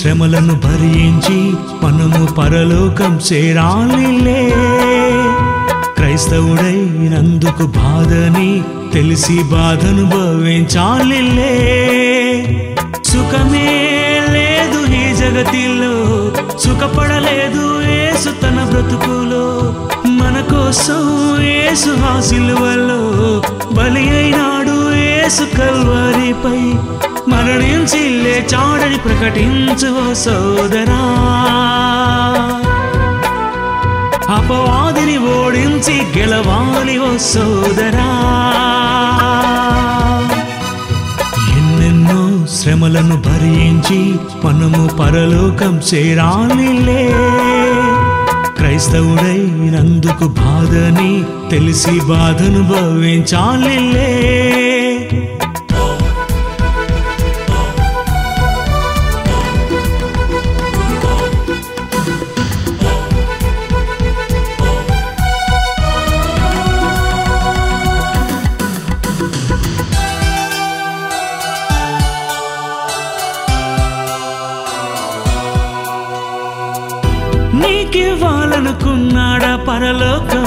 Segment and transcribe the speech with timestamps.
[0.00, 4.52] శ్రమలను భరించి మనము పరలోకం చేరాలిలే.
[5.96, 8.62] క్రైస్తవుడైనందుకు బాధని
[8.94, 11.52] తెలిసి బాధను భవించాలిలే
[13.06, 13.72] సుఖమే
[14.30, 15.94] లేదు ఈ జగతిలో
[16.58, 19.74] సుఖపడలేదు ఏసు తన బ్రతుకులో.
[20.08, 23.02] మన కోసం ఏసు ఆ సిలువలో
[23.72, 26.74] బలి అయినాడు ఏసు కల్వారిపై.
[27.30, 31.02] మరణించి లేచాడని ప్రకటించు సోదరా.
[34.36, 38.08] అపవాదిని ఓడించి గెలవాలి ఓ సోదరా.
[41.58, 44.00] ఎన్నెన్నో శ్రమలను భరించి
[44.44, 47.02] మనము పరలోకం చేరాలిలే
[48.58, 51.12] క్రైస్తవుడైనందుకు బాధని
[51.50, 54.10] తెలిసి బాధను భవించాలిలే
[78.40, 80.44] నీకివ్వాలనుకున్నాడా పరలోకం?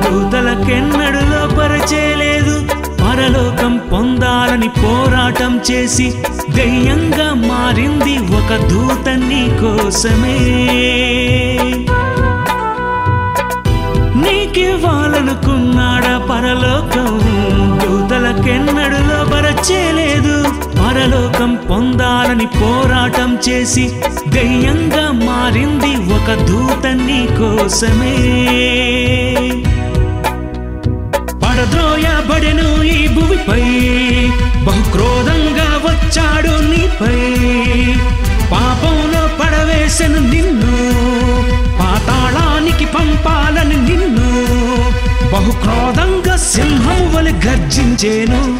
[0.00, 2.66] దూతలకెన్నడులో లోపరచేలేదు.
[3.00, 6.14] పరలోకం పొందాలని పోరాటం చేసి
[6.50, 10.38] దెయ్యంగా మారింది ఒక దూత నీ కోసమే.
[14.64, 17.08] నీకివ్వాలనుకున్నాడా పరలోకం?
[17.80, 20.34] దూతలకెన్నడు లోపరచేలేదు
[20.80, 23.84] పరలోకం పొందాలని పోరాటం చేసి
[24.28, 28.14] దెయ్యంగా మారింది ఒక దూత నీ కోసమే.
[31.42, 33.64] పడద్రోయబడెను ఈ భూమిపై
[34.66, 35.43] బహుక్రోధం
[46.56, 48.58] బహుక్రోధంగా సింహము వలె గర్జించేను.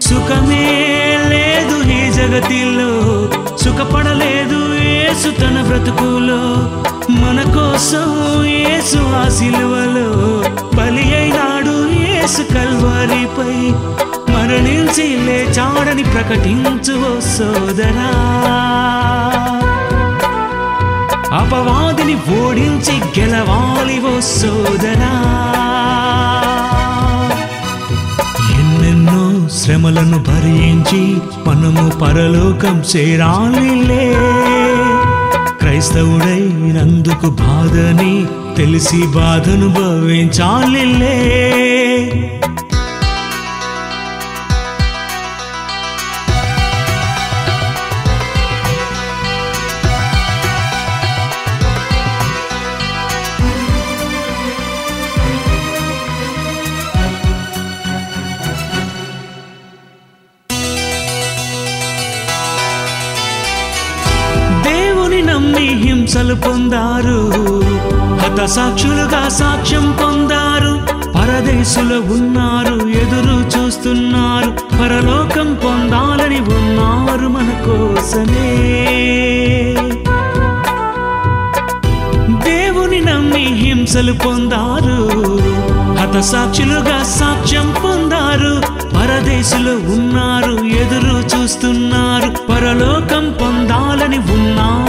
[0.00, 0.90] సుఖమే
[1.28, 3.28] లేదు ఈ జగతిలో.
[3.56, 6.70] సుఖపడలేదు ఏసు తన బ్రతుకులో.
[7.10, 10.42] మన కోసం ఏసు ఆ సిలువలో.
[10.76, 13.70] బలి అయినాడు ఏసు కల్వారిపై.
[14.34, 18.10] మరణించి లేచాడని ప్రకటించు ఓ సోదరా.
[21.32, 25.40] అపవాదిని ఓడించి గెలవాలి ఓ సోదరా.
[29.54, 31.00] శ్రమలను భరించి
[31.46, 34.06] మనము పరలోకం చేరాలిలే.
[35.60, 38.14] క్రైస్తవుడైనందుకు బాధని
[38.56, 41.18] తెలిసి బాధను భవించాలిలే
[66.34, 67.18] హింసలు పొందారు.
[68.16, 70.72] హత సాక్షులుగా సాక్ష్యం పొందారు.
[71.18, 74.50] పరదేశులు ఉన్నారు ఎదురు చూస్తున్నారు.
[74.50, 78.56] పరలోకం పొందాలని ఉన్నారు మన కోసమే.
[82.50, 85.02] దేవుని నమ్మి హింసలు పొందారు.
[86.00, 88.54] హత సాక్షులుగా సాక్ష్యం పొందారు.
[88.96, 92.30] పరదేశులు ఉన్నారు ఎదురు చూస్తున్నారు.
[92.52, 94.83] పరలోకం పొందాలని ఉన్నారు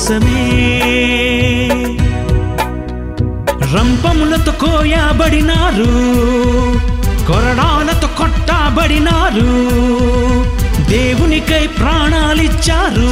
[0.00, 0.42] కోసమే
[3.74, 5.88] రంపములతో కోయబడినారు
[7.28, 9.50] కొరడాలతో కొట్టబడినారు
[10.88, 13.10] దేవునికై ప్రాణాలిచ్చారు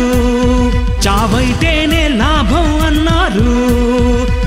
[1.06, 3.52] చావైతేనే లాభం అన్నారు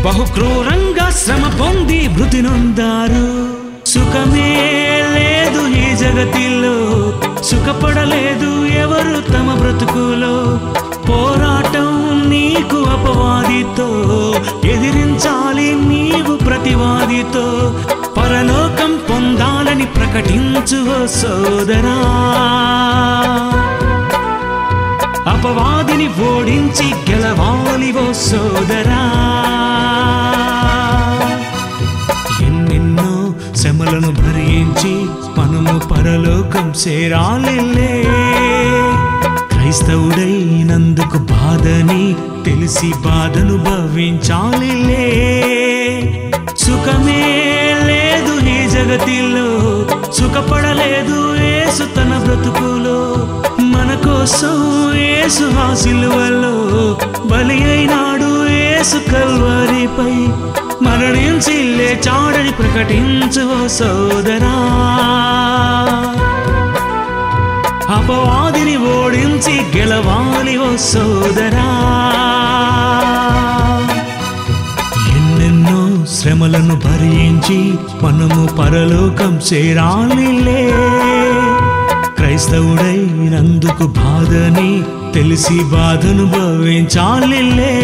[0.08, 3.28] బహుక్రూరంగా శ్రమ పొంది మృతి నొందారు.
[3.90, 4.52] సుఖమే
[5.16, 6.76] లేదు ఈ జగతిలో
[7.44, 8.52] సుఖపడలేదు
[8.84, 10.36] ఎవరు తమ బ్రతుకులో.
[11.08, 11.91] పోరాటం
[13.02, 13.88] అపవాదితో
[14.68, 17.46] ఎదిరించాలి నీవు ప్రతివాదితో.
[18.18, 21.98] పరలోకం పొందాలని ప్రకటించు ఓ సోదరా.
[25.32, 29.02] అపవాదిని ఓడించి గెలవాలి ఓ సోదరా.
[32.46, 34.94] ఎన్నెన్నో శ్రమలను భరించి
[35.38, 37.94] మనము పరలోకం చేరాలిలే.
[39.72, 42.16] క్రైస్తవుడైనందుకు బాధని
[42.46, 45.06] తెలిసి బాధను భవించాలిలే.
[46.58, 47.24] సుఖమే
[47.84, 49.50] లేదు ఈ జగతిలో
[50.12, 53.28] సుఖపడలేదు ఏసు తన బ్రతుకులో.
[53.64, 60.28] మన కోసం ఏసు హాసిలువలో బలి అయినాడు ఏసు కల్వరిపై.
[60.88, 64.58] మరణించి లేచాడని ప్రకటించు సోదరా.
[67.92, 71.68] అపవాదిని ఓడించి గెలవాలి ఓ సోదరా.
[75.18, 77.60] ఎన్నెన్నో శ్రమలను భరించి
[78.04, 80.64] మనము పరలోకం చేరాలిలే.
[82.18, 84.72] క్రైస్తవుడైనందుకు బాధని
[85.14, 87.76] తెలిసి బాధను భవించాలిలే